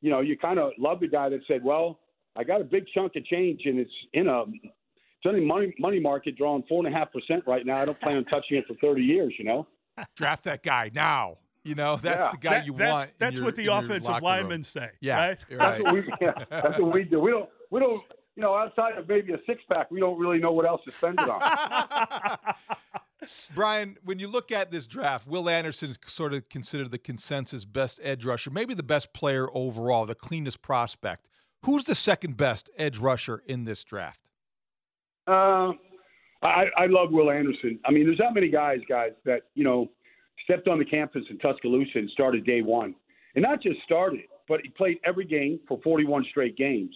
You 0.00 0.10
know, 0.10 0.20
you 0.20 0.36
kind 0.36 0.58
of 0.58 0.72
love 0.76 0.98
the 0.98 1.08
guy 1.08 1.28
that 1.28 1.40
said, 1.46 1.62
"Well, 1.62 2.00
I 2.34 2.42
got 2.42 2.60
a 2.60 2.64
big 2.64 2.86
chunk 2.92 3.14
of 3.14 3.24
change, 3.26 3.62
and 3.64 3.78
it's 3.78 3.92
in 4.12 4.26
a 4.26 4.42
it's 4.42 5.24
in 5.24 5.36
a 5.36 5.40
money 5.40 5.72
money 5.78 6.00
market 6.00 6.36
drawing 6.36 6.64
four 6.68 6.84
and 6.84 6.92
a 6.92 6.98
half 6.98 7.12
percent 7.12 7.44
right 7.46 7.64
now. 7.64 7.76
I 7.76 7.84
don't 7.84 8.00
plan 8.00 8.16
on 8.16 8.24
touching 8.24 8.58
it 8.58 8.66
for 8.66 8.74
thirty 8.74 9.02
years." 9.02 9.34
You 9.38 9.44
know. 9.44 9.66
Draft 10.16 10.44
that 10.44 10.64
guy 10.64 10.90
now. 10.92 11.38
You 11.64 11.74
know, 11.74 11.96
that's 11.96 12.18
Yeah. 12.26 12.30
the 12.30 12.36
guy 12.36 12.50
That- 12.50 12.66
you 12.66 12.74
that's, 12.74 12.90
want. 12.92 13.14
That's 13.18 13.36
your- 13.36 13.44
what 13.46 13.56
the 13.56 13.66
offensive 13.68 14.04
locker 14.04 14.14
room. 14.16 14.22
linemen 14.22 14.64
say. 14.64 14.90
Yeah, 15.00 15.28
right? 15.28 15.38
That's 15.50 15.82
what 15.82 15.94
we 15.94 16.04
yeah, 16.20 16.44
that's 16.50 16.78
what 16.78 16.92
we 16.94 17.04
do. 17.04 17.20
We 17.20 17.30
don't 17.30 17.48
we 17.70 17.80
don't 17.80 18.02
you 18.36 18.42
know 18.42 18.54
outside 18.54 18.98
of 18.98 19.08
maybe 19.08 19.32
a 19.32 19.38
six 19.46 19.62
pack, 19.70 19.90
we 19.90 19.98
don't 20.00 20.18
really 20.18 20.38
know 20.38 20.52
what 20.52 20.66
else 20.66 20.82
to 20.84 20.92
spend 20.92 21.18
it 21.20 21.28
on. 21.28 21.40
Brian, 23.54 23.96
when 24.04 24.18
you 24.18 24.28
look 24.28 24.52
at 24.52 24.70
this 24.70 24.86
draft, 24.86 25.26
Will 25.26 25.48
Anderson's 25.48 25.98
sort 26.04 26.34
of 26.34 26.46
considered 26.50 26.90
the 26.90 26.98
consensus 26.98 27.64
best 27.64 27.98
edge 28.02 28.26
rusher, 28.26 28.50
maybe 28.50 28.74
the 28.74 28.82
best 28.82 29.14
player 29.14 29.48
overall, 29.54 30.04
the 30.04 30.14
cleanest 30.14 30.60
prospect. 30.60 31.30
Who's 31.64 31.84
the 31.84 31.94
second 31.94 32.36
best 32.36 32.68
edge 32.76 32.98
rusher 32.98 33.42
in 33.46 33.64
this 33.64 33.82
draft? 33.82 34.30
Uh, 35.26 35.72
I, 36.42 36.66
I 36.76 36.86
love 36.86 37.12
Will 37.12 37.30
Anderson. 37.30 37.78
I 37.86 37.92
mean, 37.92 38.04
there's 38.04 38.18
not 38.18 38.34
many 38.34 38.50
guys, 38.50 38.80
guys, 38.86 39.12
that 39.24 39.44
you 39.54 39.64
know 39.64 39.88
stepped 40.44 40.68
on 40.68 40.78
the 40.78 40.84
campus 40.84 41.22
in 41.30 41.38
Tuscaloosa 41.38 41.98
and 41.98 42.10
started 42.10 42.44
day 42.44 42.62
one, 42.62 42.94
and 43.34 43.42
not 43.42 43.62
just 43.62 43.80
started, 43.84 44.22
but 44.48 44.60
he 44.62 44.68
played 44.70 44.98
every 45.04 45.24
game 45.24 45.60
for 45.66 45.80
41 45.82 46.24
straight 46.30 46.56
games, 46.56 46.94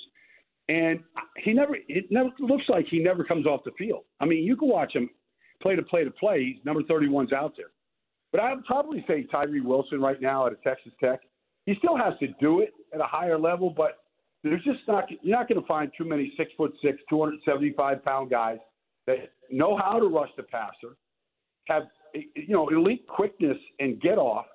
and 0.69 1.01
he 1.39 1.53
never. 1.53 1.77
It 1.89 2.11
never 2.11 2.31
looks 2.41 2.65
like 2.69 2.87
he 2.91 2.99
never 2.99 3.25
comes 3.25 3.47
off 3.47 3.65
the 3.65 3.71
field. 3.79 4.05
I 4.21 4.27
mean, 4.27 4.45
you 4.45 4.57
can 4.57 4.69
watch 4.69 4.95
him 4.95 5.09
play 5.63 5.77
to 5.77 5.83
play 5.83 6.05
to 6.05 6.11
play. 6.11 6.45
He's 6.45 6.65
number 6.65 6.83
31's 6.83 7.33
out 7.33 7.55
there, 7.57 7.71
but 8.33 8.41
I 8.41 8.55
would 8.55 8.65
probably 8.65 9.05
say 9.09 9.25
Tyree 9.25 9.61
Wilson 9.61 10.01
right 10.01 10.21
now 10.21 10.47
at 10.47 10.53
a 10.53 10.57
Texas 10.57 10.93
Tech. 11.03 11.21
He 11.67 11.75
still 11.79 11.97
has 11.97 12.15
to 12.21 12.29
do 12.41 12.61
it 12.61 12.73
at 12.95 13.01
a 13.01 13.05
higher 13.05 13.39
level, 13.39 13.71
but 13.71 13.99
there's 14.43 14.63
just 14.63 14.81
not 14.87 15.05
you're 15.23 15.37
not 15.37 15.49
going 15.49 15.61
to 15.61 15.67
find 15.67 15.91
too 15.97 16.05
many 16.05 16.33
six 16.37 16.51
foot 16.57 16.73
six, 16.83 16.99
275 17.11 18.05
pound 18.05 18.31
guys 18.31 18.59
that 19.07 19.33
know 19.51 19.77
how 19.77 19.99
to 19.99 20.07
rush 20.07 20.31
the 20.37 20.43
passer, 20.43 20.97
have 21.67 21.85
you 22.15 22.49
know 22.49 22.69
elite 22.69 23.07
quickness 23.07 23.59
and 23.81 24.01
get 24.01 24.19
off. 24.19 24.47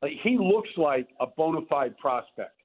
Like 0.00 0.12
he 0.22 0.36
looks 0.38 0.70
like 0.76 1.08
a 1.20 1.26
bona 1.26 1.60
fide 1.68 1.96
prospect. 1.98 2.60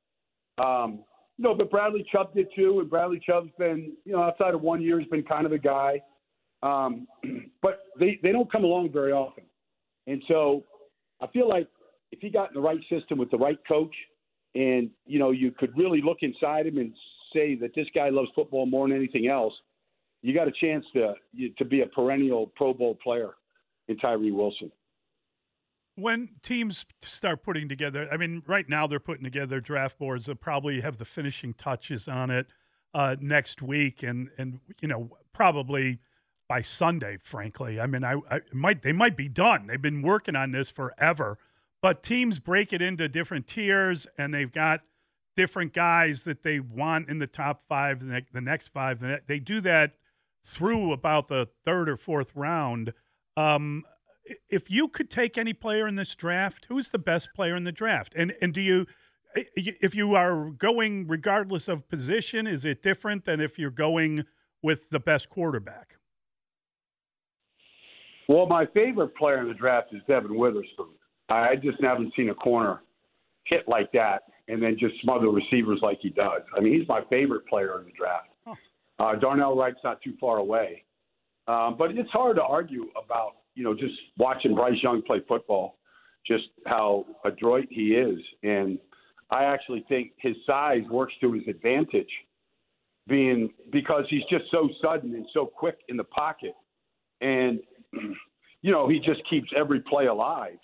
Um, 0.57 1.03
you 1.37 1.43
know, 1.43 1.53
but 1.53 1.69
Bradley 1.69 2.05
Chubb 2.11 2.33
did 2.33 2.47
too, 2.55 2.79
and 2.79 2.89
Bradley 2.89 3.21
Chubb's 3.23 3.51
been 3.59 3.93
you 4.05 4.13
know 4.13 4.23
outside 4.23 4.53
of 4.53 4.61
one 4.61 4.81
year 4.81 4.99
he's 4.99 5.09
been 5.09 5.23
kind 5.23 5.45
of 5.45 5.51
a 5.51 5.57
guy. 5.57 6.01
Um, 6.63 7.07
but 7.61 7.79
they 7.99 8.19
they 8.23 8.31
don't 8.31 8.51
come 8.51 8.63
along 8.63 8.91
very 8.91 9.11
often, 9.11 9.43
and 10.07 10.21
so 10.27 10.63
I 11.21 11.27
feel 11.27 11.47
like 11.47 11.67
if 12.11 12.19
he 12.19 12.29
got 12.29 12.49
in 12.49 12.55
the 12.55 12.61
right 12.61 12.79
system 12.89 13.17
with 13.17 13.29
the 13.29 13.37
right 13.37 13.59
coach, 13.67 13.95
and 14.55 14.89
you 15.05 15.19
know 15.19 15.31
you 15.31 15.51
could 15.51 15.77
really 15.77 16.01
look 16.01 16.19
inside 16.21 16.65
him 16.65 16.77
and 16.77 16.93
say 17.33 17.55
that 17.55 17.75
this 17.75 17.87
guy 17.93 18.09
loves 18.09 18.29
football 18.33 18.65
more 18.65 18.87
than 18.87 18.97
anything 18.97 19.27
else, 19.27 19.53
you 20.23 20.33
got 20.33 20.47
a 20.47 20.51
chance 20.51 20.85
to 20.93 21.13
to 21.57 21.65
be 21.65 21.81
a 21.81 21.85
perennial 21.85 22.47
Pro 22.55 22.73
Bowl 22.73 22.97
player 23.03 23.35
in 23.87 23.97
Tyree 23.97 24.31
Wilson. 24.31 24.71
when 25.95 26.29
teams 26.43 26.85
start 27.01 27.43
putting 27.43 27.67
together, 27.67 28.07
I 28.11 28.17
mean, 28.17 28.43
right 28.45 28.69
now 28.69 28.85
they're 28.87 28.99
putting 28.99 29.23
together 29.23 29.59
draft 29.59 29.97
boards 29.97 30.27
that 30.27 30.39
probably 30.39 30.81
have 30.81 30.97
the 30.97 31.05
finishing 31.05 31.53
touches 31.53 32.07
on 32.07 32.29
it 32.29 32.47
uh, 32.93 33.15
next 33.19 33.61
week, 33.61 34.03
and 34.03 34.29
and 34.37 34.59
you 34.79 34.87
know 34.87 35.17
probably 35.33 35.99
by 36.47 36.61
Sunday. 36.61 37.17
Frankly, 37.19 37.79
I 37.79 37.87
mean, 37.87 38.03
I, 38.03 38.15
I 38.29 38.41
might 38.53 38.83
they 38.83 38.93
might 38.93 39.17
be 39.17 39.27
done. 39.27 39.67
They've 39.67 39.81
been 39.81 40.01
working 40.01 40.35
on 40.35 40.51
this 40.51 40.69
forever, 40.71 41.37
but 41.81 42.03
teams 42.03 42.39
break 42.39 42.71
it 42.73 42.81
into 42.81 43.07
different 43.09 43.47
tiers, 43.47 44.07
and 44.17 44.33
they've 44.33 44.51
got 44.51 44.81
different 45.35 45.73
guys 45.73 46.23
that 46.23 46.43
they 46.43 46.59
want 46.59 47.09
in 47.09 47.19
the 47.19 47.27
top 47.27 47.61
five, 47.61 47.99
the 48.01 48.41
next 48.41 48.69
five. 48.69 48.99
They 49.27 49.39
do 49.39 49.61
that 49.61 49.93
through 50.43 50.93
about 50.93 51.27
the 51.27 51.49
third 51.65 51.89
or 51.89 51.97
fourth 51.97 52.31
round. 52.35 52.93
Um, 53.37 53.83
if 54.49 54.69
you 54.69 54.89
could 54.89 55.09
take 55.09 55.37
any 55.37 55.53
player 55.53 55.87
in 55.87 55.95
this 55.95 56.15
draft, 56.15 56.65
who's 56.67 56.89
the 56.89 56.99
best 56.99 57.29
player 57.33 57.55
in 57.55 57.63
the 57.63 57.71
draft? 57.71 58.13
And 58.15 58.33
and 58.41 58.53
do 58.53 58.59
you, 58.59 58.87
if 59.55 59.95
you 59.95 60.15
are 60.15 60.49
going 60.49 61.07
regardless 61.07 61.69
of 61.69 61.87
position, 61.87 62.47
is 62.47 62.65
it 62.65 62.81
different 62.81 63.23
than 63.23 63.39
if 63.39 63.57
you're 63.57 63.69
going 63.71 64.25
with 64.61 64.89
the 64.89 64.99
best 64.99 65.29
quarterback? 65.29 65.95
Well, 68.27 68.47
my 68.47 68.65
favorite 68.73 69.15
player 69.15 69.39
in 69.39 69.47
the 69.47 69.53
draft 69.53 69.93
is 69.93 70.01
Devon 70.07 70.37
Witherspoon. 70.37 70.89
I 71.29 71.55
just 71.55 71.81
haven't 71.81 72.13
seen 72.15 72.29
a 72.29 72.35
corner 72.35 72.81
hit 73.45 73.67
like 73.67 73.91
that 73.93 74.23
and 74.49 74.61
then 74.61 74.75
just 74.77 74.95
smother 75.01 75.29
receivers 75.29 75.79
like 75.81 75.99
he 76.01 76.09
does. 76.09 76.41
I 76.55 76.59
mean, 76.59 76.77
he's 76.77 76.87
my 76.87 77.01
favorite 77.09 77.45
player 77.47 77.79
in 77.79 77.85
the 77.85 77.91
draft. 77.91 78.27
Uh, 78.99 79.15
Darnell 79.15 79.55
Wright's 79.55 79.79
not 79.83 80.01
too 80.01 80.13
far 80.19 80.37
away. 80.37 80.83
Um, 81.47 81.75
but 81.77 81.91
it's 81.91 82.09
hard 82.09 82.35
to 82.37 82.43
argue 82.43 82.87
about, 83.01 83.33
you 83.55 83.63
know, 83.63 83.73
just 83.73 83.93
watching 84.17 84.53
Bryce 84.53 84.81
Young 84.83 85.01
play 85.01 85.21
football, 85.27 85.77
just 86.25 86.45
how 86.65 87.05
adroit 87.23 87.67
he 87.69 87.93
is. 87.93 88.19
And 88.43 88.77
I 89.31 89.45
actually 89.45 89.85
think 89.87 90.11
his 90.17 90.35
size 90.45 90.83
works 90.89 91.13
to 91.21 91.31
his 91.31 91.43
advantage, 91.47 92.09
being 93.07 93.49
because 93.71 94.05
he's 94.09 94.23
just 94.29 94.45
so 94.51 94.69
sudden 94.83 95.13
and 95.13 95.25
so 95.33 95.45
quick 95.45 95.77
in 95.87 95.97
the 95.97 96.03
pocket. 96.03 96.53
And, 97.21 97.59
you 98.61 98.71
know, 98.71 98.89
he 98.89 98.99
just 98.99 99.21
keeps 99.29 99.47
every 99.55 99.79
play 99.79 100.07
alive 100.07 100.57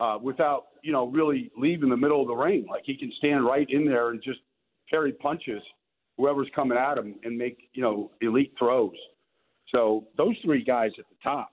uh, 0.00 0.18
without, 0.20 0.66
you 0.82 0.92
know, 0.92 1.06
really 1.06 1.52
leaving 1.56 1.90
the 1.90 1.96
middle 1.96 2.20
of 2.20 2.26
the 2.28 2.34
ring. 2.34 2.66
Like 2.68 2.82
he 2.84 2.96
can 2.96 3.12
stand 3.18 3.44
right 3.44 3.66
in 3.70 3.86
there 3.86 4.10
and 4.10 4.20
just 4.22 4.40
parry 4.90 5.12
punches 5.12 5.62
whoever's 6.16 6.48
coming 6.54 6.78
at 6.78 6.98
him 6.98 7.16
and 7.24 7.36
make, 7.36 7.68
you 7.72 7.82
know, 7.82 8.10
elite 8.20 8.52
throws. 8.58 8.94
So 9.74 10.06
those 10.16 10.36
three 10.44 10.62
guys 10.62 10.92
at 10.98 11.04
the 11.08 11.16
top, 11.22 11.50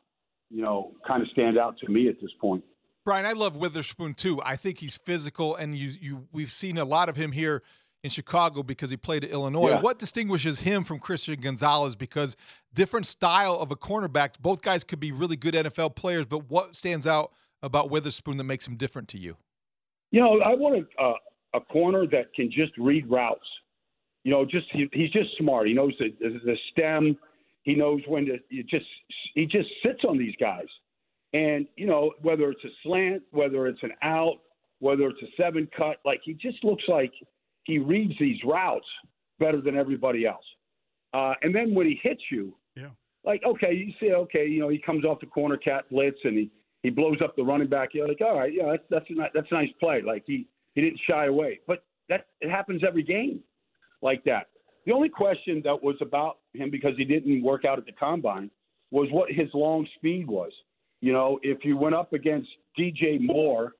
you 0.49 0.61
know, 0.61 0.93
kind 1.07 1.21
of 1.21 1.29
stand 1.29 1.57
out 1.57 1.77
to 1.79 1.91
me 1.91 2.07
at 2.07 2.15
this 2.21 2.31
point. 2.39 2.63
Brian, 3.03 3.25
I 3.25 3.31
love 3.31 3.55
Witherspoon 3.55 4.13
too. 4.13 4.39
I 4.45 4.55
think 4.55 4.77
he's 4.77 4.95
physical, 4.95 5.55
and 5.55 5.75
you 5.75 5.91
you 5.99 6.27
we've 6.31 6.51
seen 6.51 6.77
a 6.77 6.85
lot 6.85 7.09
of 7.09 7.15
him 7.15 7.31
here 7.31 7.63
in 8.03 8.09
Chicago 8.09 8.61
because 8.61 8.89
he 8.89 8.97
played 8.97 9.23
at 9.23 9.31
Illinois. 9.31 9.69
Yeah. 9.69 9.81
What 9.81 9.97
distinguishes 9.97 10.61
him 10.61 10.83
from 10.83 10.99
Christian 10.99 11.39
Gonzalez? 11.39 11.95
Because 11.95 12.35
different 12.73 13.07
style 13.07 13.55
of 13.55 13.71
a 13.71 13.75
cornerback. 13.75 14.39
Both 14.39 14.61
guys 14.61 14.83
could 14.83 14.99
be 14.99 15.11
really 15.11 15.35
good 15.35 15.55
NFL 15.55 15.95
players, 15.95 16.25
but 16.25 16.49
what 16.49 16.75
stands 16.75 17.07
out 17.07 17.31
about 17.63 17.89
Witherspoon 17.89 18.37
that 18.37 18.43
makes 18.43 18.67
him 18.67 18.75
different 18.75 19.07
to 19.09 19.17
you? 19.17 19.37
You 20.11 20.19
know, 20.19 20.41
I 20.41 20.53
want 20.53 20.85
a, 20.99 21.03
a, 21.03 21.13
a 21.55 21.61
corner 21.61 22.05
that 22.07 22.33
can 22.35 22.51
just 22.51 22.77
read 22.77 23.09
routes. 23.09 23.47
You 24.23 24.31
know, 24.31 24.45
just 24.45 24.67
he, 24.71 24.87
he's 24.93 25.11
just 25.11 25.29
smart. 25.37 25.67
He 25.67 25.73
knows 25.73 25.93
the, 25.99 26.09
the 26.19 26.55
stem. 26.71 27.17
He 27.63 27.75
knows 27.75 28.01
when 28.07 28.25
to. 28.25 28.37
You 28.49 28.63
just 28.63 28.85
he 29.35 29.45
just 29.45 29.69
sits 29.85 30.01
on 30.07 30.17
these 30.17 30.35
guys, 30.39 30.67
and 31.33 31.67
you 31.77 31.85
know 31.85 32.11
whether 32.21 32.49
it's 32.49 32.63
a 32.63 32.69
slant, 32.83 33.23
whether 33.31 33.67
it's 33.67 33.81
an 33.83 33.91
out, 34.01 34.39
whether 34.79 35.07
it's 35.07 35.21
a 35.21 35.27
seven 35.41 35.67
cut. 35.77 35.97
Like 36.05 36.21
he 36.23 36.33
just 36.33 36.63
looks 36.63 36.83
like 36.87 37.13
he 37.63 37.77
reads 37.77 38.13
these 38.19 38.37
routes 38.43 38.87
better 39.39 39.61
than 39.61 39.77
everybody 39.77 40.25
else. 40.25 40.45
Uh, 41.13 41.33
and 41.41 41.53
then 41.53 41.73
when 41.75 41.85
he 41.87 41.99
hits 42.01 42.21
you, 42.31 42.55
Yeah. 42.75 42.89
like 43.23 43.43
okay, 43.45 43.73
you 43.73 43.93
say 43.99 44.13
okay, 44.13 44.47
you 44.47 44.59
know 44.59 44.69
he 44.69 44.79
comes 44.79 45.05
off 45.05 45.19
the 45.19 45.25
corner 45.27 45.57
cat 45.57 45.85
blitz 45.91 46.17
and 46.23 46.37
he 46.37 46.49
he 46.83 46.89
blows 46.89 47.17
up 47.23 47.35
the 47.35 47.43
running 47.43 47.67
back. 47.67 47.89
You're 47.93 48.07
like, 48.07 48.21
all 48.21 48.37
right, 48.39 48.51
yeah, 48.53 48.71
that's 48.71 48.83
that's 48.89 49.09
a, 49.09 49.13
nice, 49.13 49.29
that's 49.35 49.51
a 49.51 49.53
nice 49.53 49.71
play. 49.79 50.01
Like 50.01 50.23
he 50.25 50.47
he 50.73 50.81
didn't 50.81 50.99
shy 51.07 51.25
away, 51.27 51.59
but 51.67 51.83
that 52.09 52.25
it 52.39 52.49
happens 52.49 52.81
every 52.87 53.03
game 53.03 53.41
like 54.01 54.23
that. 54.23 54.47
The 54.85 54.91
only 54.91 55.09
question 55.09 55.61
that 55.63 55.83
was 55.83 55.95
about 56.01 56.37
him 56.53 56.71
because 56.71 56.93
he 56.97 57.05
didn't 57.05 57.43
work 57.43 57.65
out 57.65 57.77
at 57.77 57.85
the 57.85 57.91
combine 57.91 58.49
was 58.89 59.07
what 59.11 59.31
his 59.31 59.47
long 59.53 59.87
speed 59.95 60.27
was. 60.27 60.51
You 61.01 61.13
know, 61.13 61.39
if 61.43 61.63
you 61.63 61.77
went 61.77 61.95
up 61.95 62.13
against 62.13 62.49
DJ 62.77 63.19
Moore 63.19 63.73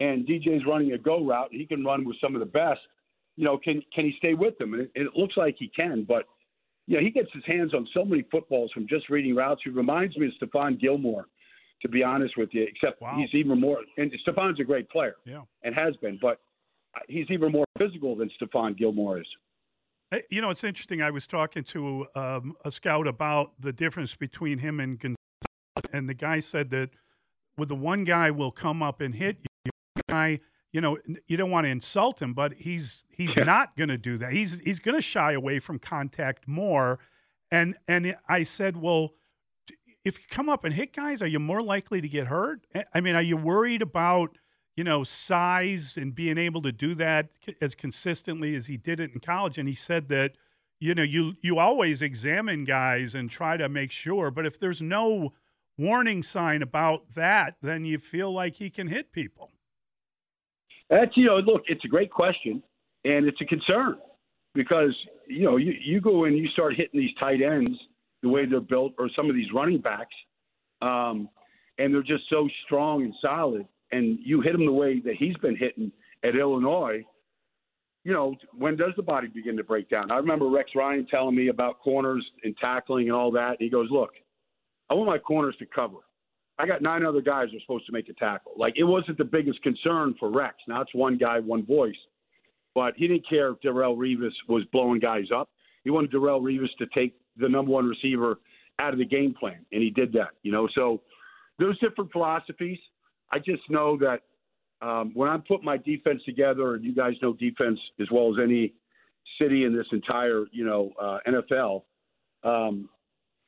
and 0.00 0.26
DJ's 0.26 0.66
running 0.66 0.92
a 0.92 0.98
go 0.98 1.24
route, 1.24 1.48
he 1.50 1.66
can 1.66 1.84
run 1.84 2.04
with 2.04 2.16
some 2.20 2.34
of 2.34 2.40
the 2.40 2.46
best. 2.46 2.80
You 3.36 3.44
know, 3.44 3.58
can 3.58 3.82
can 3.94 4.04
he 4.04 4.14
stay 4.18 4.34
with 4.34 4.56
them? 4.58 4.74
And 4.74 4.82
it, 4.82 4.90
it 4.94 5.16
looks 5.16 5.36
like 5.36 5.56
he 5.58 5.68
can, 5.68 6.04
but 6.04 6.24
yeah, 6.86 7.00
he 7.00 7.10
gets 7.10 7.28
his 7.32 7.44
hands 7.46 7.72
on 7.72 7.88
so 7.94 8.04
many 8.04 8.24
footballs 8.30 8.70
from 8.72 8.86
just 8.86 9.08
reading 9.08 9.34
routes. 9.34 9.62
He 9.64 9.70
reminds 9.70 10.16
me 10.16 10.26
of 10.26 10.32
Stephon 10.40 10.78
Gilmore, 10.78 11.26
to 11.82 11.88
be 11.88 12.02
honest 12.02 12.36
with 12.36 12.50
you. 12.52 12.64
Except 12.64 13.00
wow. 13.00 13.16
he's 13.16 13.32
even 13.32 13.60
more. 13.60 13.78
And 13.96 14.12
Stephon's 14.26 14.60
a 14.60 14.64
great 14.64 14.88
player, 14.90 15.16
yeah, 15.24 15.42
and 15.62 15.74
has 15.74 15.96
been, 15.96 16.18
but 16.20 16.40
he's 17.08 17.26
even 17.30 17.52
more 17.52 17.64
physical 17.80 18.14
than 18.16 18.30
Stephon 18.40 18.76
Gilmore 18.76 19.20
is. 19.20 19.26
You 20.30 20.40
know, 20.40 20.50
it's 20.50 20.64
interesting. 20.64 21.02
I 21.02 21.10
was 21.10 21.26
talking 21.26 21.64
to 21.64 22.06
um, 22.14 22.54
a 22.64 22.70
scout 22.70 23.06
about 23.06 23.52
the 23.58 23.72
difference 23.72 24.16
between 24.16 24.58
him 24.58 24.80
and 24.80 24.98
Gonzalez, 24.98 25.92
and 25.92 26.08
the 26.08 26.14
guy 26.14 26.40
said 26.40 26.70
that 26.70 26.90
with 27.56 27.68
the 27.68 27.74
one 27.74 28.04
guy 28.04 28.30
will 28.30 28.50
come 28.50 28.82
up 28.82 29.00
and 29.00 29.14
hit 29.14 29.38
you, 29.64 29.70
guy, 30.08 30.40
you 30.72 30.80
know, 30.80 30.98
you 31.26 31.36
don't 31.36 31.50
want 31.50 31.64
to 31.66 31.70
insult 31.70 32.20
him, 32.20 32.34
but 32.34 32.54
he's 32.54 33.04
he's 33.08 33.36
yeah. 33.36 33.44
not 33.44 33.76
going 33.76 33.88
to 33.88 33.98
do 33.98 34.18
that. 34.18 34.32
He's 34.32 34.60
he's 34.60 34.80
going 34.80 34.96
to 34.96 35.02
shy 35.02 35.32
away 35.32 35.58
from 35.60 35.78
contact 35.78 36.48
more. 36.48 36.98
And 37.50 37.76
and 37.86 38.16
I 38.28 38.42
said, 38.42 38.76
well, 38.76 39.10
if 40.04 40.18
you 40.18 40.24
come 40.28 40.48
up 40.48 40.64
and 40.64 40.74
hit 40.74 40.92
guys, 40.92 41.22
are 41.22 41.26
you 41.26 41.38
more 41.38 41.62
likely 41.62 42.00
to 42.00 42.08
get 42.08 42.26
hurt? 42.26 42.66
I 42.92 43.00
mean, 43.00 43.14
are 43.14 43.22
you 43.22 43.36
worried 43.36 43.82
about 43.82 44.36
you 44.76 44.84
know, 44.84 45.04
size 45.04 45.96
and 45.96 46.14
being 46.14 46.38
able 46.38 46.62
to 46.62 46.72
do 46.72 46.94
that 46.96 47.28
as 47.60 47.74
consistently 47.74 48.54
as 48.54 48.66
he 48.66 48.76
did 48.76 48.98
it 49.00 49.12
in 49.12 49.20
college. 49.20 49.56
And 49.56 49.68
he 49.68 49.74
said 49.74 50.08
that, 50.08 50.32
you 50.80 50.94
know, 50.94 51.02
you 51.02 51.34
you 51.40 51.58
always 51.58 52.02
examine 52.02 52.64
guys 52.64 53.14
and 53.14 53.30
try 53.30 53.56
to 53.56 53.68
make 53.68 53.90
sure, 53.90 54.30
but 54.30 54.46
if 54.46 54.58
there's 54.58 54.82
no 54.82 55.32
warning 55.78 56.22
sign 56.22 56.62
about 56.62 57.14
that, 57.14 57.56
then 57.62 57.84
you 57.84 57.98
feel 57.98 58.32
like 58.32 58.56
he 58.56 58.70
can 58.70 58.88
hit 58.88 59.12
people. 59.12 59.50
That's 60.90 61.16
you 61.16 61.26
know, 61.26 61.36
look, 61.36 61.62
it's 61.68 61.84
a 61.84 61.88
great 61.88 62.10
question 62.10 62.62
and 63.04 63.26
it's 63.26 63.40
a 63.40 63.44
concern 63.44 63.98
because 64.54 64.94
you 65.28 65.44
know 65.44 65.56
you 65.56 65.72
you 65.80 66.00
go 66.00 66.24
and 66.24 66.36
you 66.36 66.48
start 66.48 66.74
hitting 66.74 67.00
these 67.00 67.14
tight 67.20 67.40
ends 67.42 67.78
the 68.22 68.28
way 68.28 68.44
they're 68.44 68.60
built 68.60 68.94
or 68.98 69.08
some 69.14 69.30
of 69.30 69.36
these 69.36 69.52
running 69.54 69.80
backs, 69.80 70.14
um, 70.82 71.28
and 71.78 71.94
they're 71.94 72.02
just 72.02 72.24
so 72.28 72.48
strong 72.64 73.02
and 73.02 73.14
solid 73.22 73.66
and 73.94 74.18
you 74.22 74.40
hit 74.40 74.54
him 74.54 74.66
the 74.66 74.72
way 74.72 75.00
that 75.00 75.14
he's 75.18 75.36
been 75.36 75.56
hitting 75.56 75.92
at 76.24 76.36
Illinois, 76.36 77.04
you 78.04 78.12
know, 78.12 78.34
when 78.56 78.76
does 78.76 78.92
the 78.96 79.02
body 79.02 79.28
begin 79.28 79.56
to 79.56 79.64
break 79.64 79.88
down? 79.88 80.10
I 80.10 80.16
remember 80.16 80.48
Rex 80.48 80.70
Ryan 80.74 81.06
telling 81.10 81.34
me 81.34 81.48
about 81.48 81.80
corners 81.80 82.24
and 82.42 82.56
tackling 82.58 83.06
and 83.08 83.16
all 83.16 83.30
that. 83.32 83.56
He 83.58 83.70
goes, 83.70 83.88
Look, 83.90 84.10
I 84.90 84.94
want 84.94 85.08
my 85.08 85.18
corners 85.18 85.56
to 85.58 85.66
cover. 85.66 85.98
I 86.58 86.66
got 86.66 86.82
nine 86.82 87.04
other 87.04 87.20
guys 87.20 87.48
who 87.50 87.56
are 87.56 87.60
supposed 87.60 87.86
to 87.86 87.92
make 87.92 88.08
a 88.08 88.12
tackle. 88.12 88.52
Like, 88.56 88.74
it 88.76 88.84
wasn't 88.84 89.18
the 89.18 89.24
biggest 89.24 89.60
concern 89.62 90.14
for 90.20 90.30
Rex. 90.30 90.56
Now 90.68 90.82
it's 90.82 90.94
one 90.94 91.18
guy, 91.18 91.40
one 91.40 91.66
voice. 91.66 91.96
But 92.74 92.94
he 92.96 93.08
didn't 93.08 93.28
care 93.28 93.50
if 93.50 93.60
Darrelle 93.60 93.96
Revis 93.96 94.32
was 94.48 94.64
blowing 94.72 95.00
guys 95.00 95.26
up. 95.34 95.48
He 95.84 95.90
wanted 95.90 96.12
Darrelle 96.12 96.42
Revis 96.42 96.68
to 96.78 96.86
take 96.94 97.14
the 97.36 97.48
number 97.48 97.72
one 97.72 97.86
receiver 97.86 98.38
out 98.78 98.92
of 98.92 98.98
the 98.98 99.04
game 99.04 99.34
plan, 99.38 99.64
and 99.72 99.82
he 99.82 99.90
did 99.90 100.12
that, 100.12 100.30
you 100.42 100.52
know. 100.52 100.68
So 100.74 101.00
there's 101.58 101.78
different 101.78 102.12
philosophies. 102.12 102.78
I 103.34 103.38
just 103.38 103.68
know 103.68 103.98
that 103.98 104.20
um, 104.80 105.10
when 105.14 105.28
I'm 105.28 105.42
putting 105.42 105.64
my 105.64 105.76
defense 105.76 106.22
together, 106.24 106.74
and 106.74 106.84
you 106.84 106.94
guys 106.94 107.14
know 107.20 107.32
defense 107.32 107.78
as 108.00 108.06
well 108.12 108.32
as 108.32 108.42
any 108.42 108.74
city 109.40 109.64
in 109.64 109.76
this 109.76 109.86
entire, 109.90 110.44
you 110.52 110.64
know, 110.64 110.92
uh, 111.00 111.18
NFL. 111.26 111.82
Um, 112.44 112.88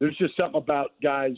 there's 0.01 0.17
just 0.17 0.37
something 0.37 0.61
about 0.61 0.93
guys 1.03 1.37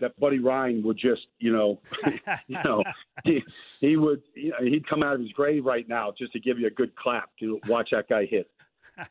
that 0.00 0.18
Buddy 0.18 0.38
Ryan 0.38 0.82
would 0.84 0.96
just, 0.96 1.26
you 1.38 1.52
know, 1.52 1.80
you 2.46 2.58
know, 2.64 2.82
he, 3.24 3.42
he 3.80 3.96
would, 3.96 4.22
you 4.34 4.50
know, 4.50 4.64
he'd 4.64 4.88
come 4.88 5.02
out 5.02 5.14
of 5.14 5.20
his 5.20 5.32
grave 5.32 5.64
right 5.64 5.88
now 5.88 6.12
just 6.16 6.32
to 6.32 6.40
give 6.40 6.58
you 6.58 6.68
a 6.68 6.70
good 6.70 6.94
clap 6.96 7.30
to 7.40 7.60
watch 7.66 7.90
that 7.92 8.08
guy 8.08 8.24
hit. 8.24 8.48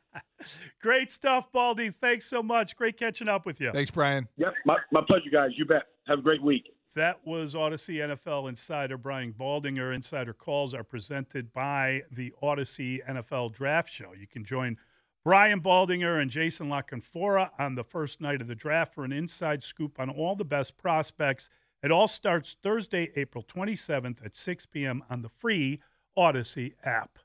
Great 0.81 1.11
stuff, 1.11 1.51
Baldy. 1.51 1.89
Thanks 1.89 2.25
so 2.25 2.41
much. 2.41 2.75
Great 2.75 2.97
catching 2.97 3.27
up 3.27 3.45
with 3.45 3.59
you. 3.61 3.71
Thanks, 3.71 3.91
Brian. 3.91 4.27
Yep, 4.37 4.53
my, 4.65 4.77
my 4.91 5.01
pleasure, 5.05 5.29
guys. 5.31 5.51
You 5.57 5.65
bet. 5.65 5.83
Have 6.07 6.19
a 6.19 6.21
great 6.21 6.41
week. 6.41 6.73
That 6.97 7.27
was 7.27 7.53
Audacy 7.53 7.97
NFL 7.97 8.49
insider 8.49 8.97
Brian 8.97 9.31
Baldinger. 9.31 9.93
Insider 9.93 10.33
calls 10.33 10.73
are 10.73 10.83
presented 10.83 11.53
by 11.53 12.01
the 12.11 12.33
Audacy 12.41 13.07
NFL 13.07 13.53
Draft 13.53 13.93
Show. 13.93 14.15
You 14.19 14.25
can 14.25 14.43
join 14.43 14.77
Brian 15.23 15.61
Baldinger 15.61 16.19
and 16.19 16.31
Jason 16.31 16.69
La 16.69 16.81
Canfora 16.81 17.51
on 17.59 17.75
the 17.75 17.83
first 17.83 18.19
night 18.19 18.41
of 18.41 18.47
the 18.47 18.55
draft 18.55 18.95
for 18.95 19.05
an 19.05 19.11
inside 19.11 19.61
scoop 19.61 19.99
on 19.99 20.09
all 20.09 20.35
the 20.35 20.43
best 20.43 20.75
prospects. 20.75 21.51
It 21.83 21.91
all 21.91 22.07
starts 22.07 22.57
Thursday, 22.63 23.11
April 23.15 23.43
27th 23.43 24.25
at 24.25 24.33
6 24.33 24.65
p.m. 24.65 25.03
on 25.07 25.21
the 25.21 25.29
free 25.29 25.79
Audacy 26.17 26.73
app. 26.83 27.19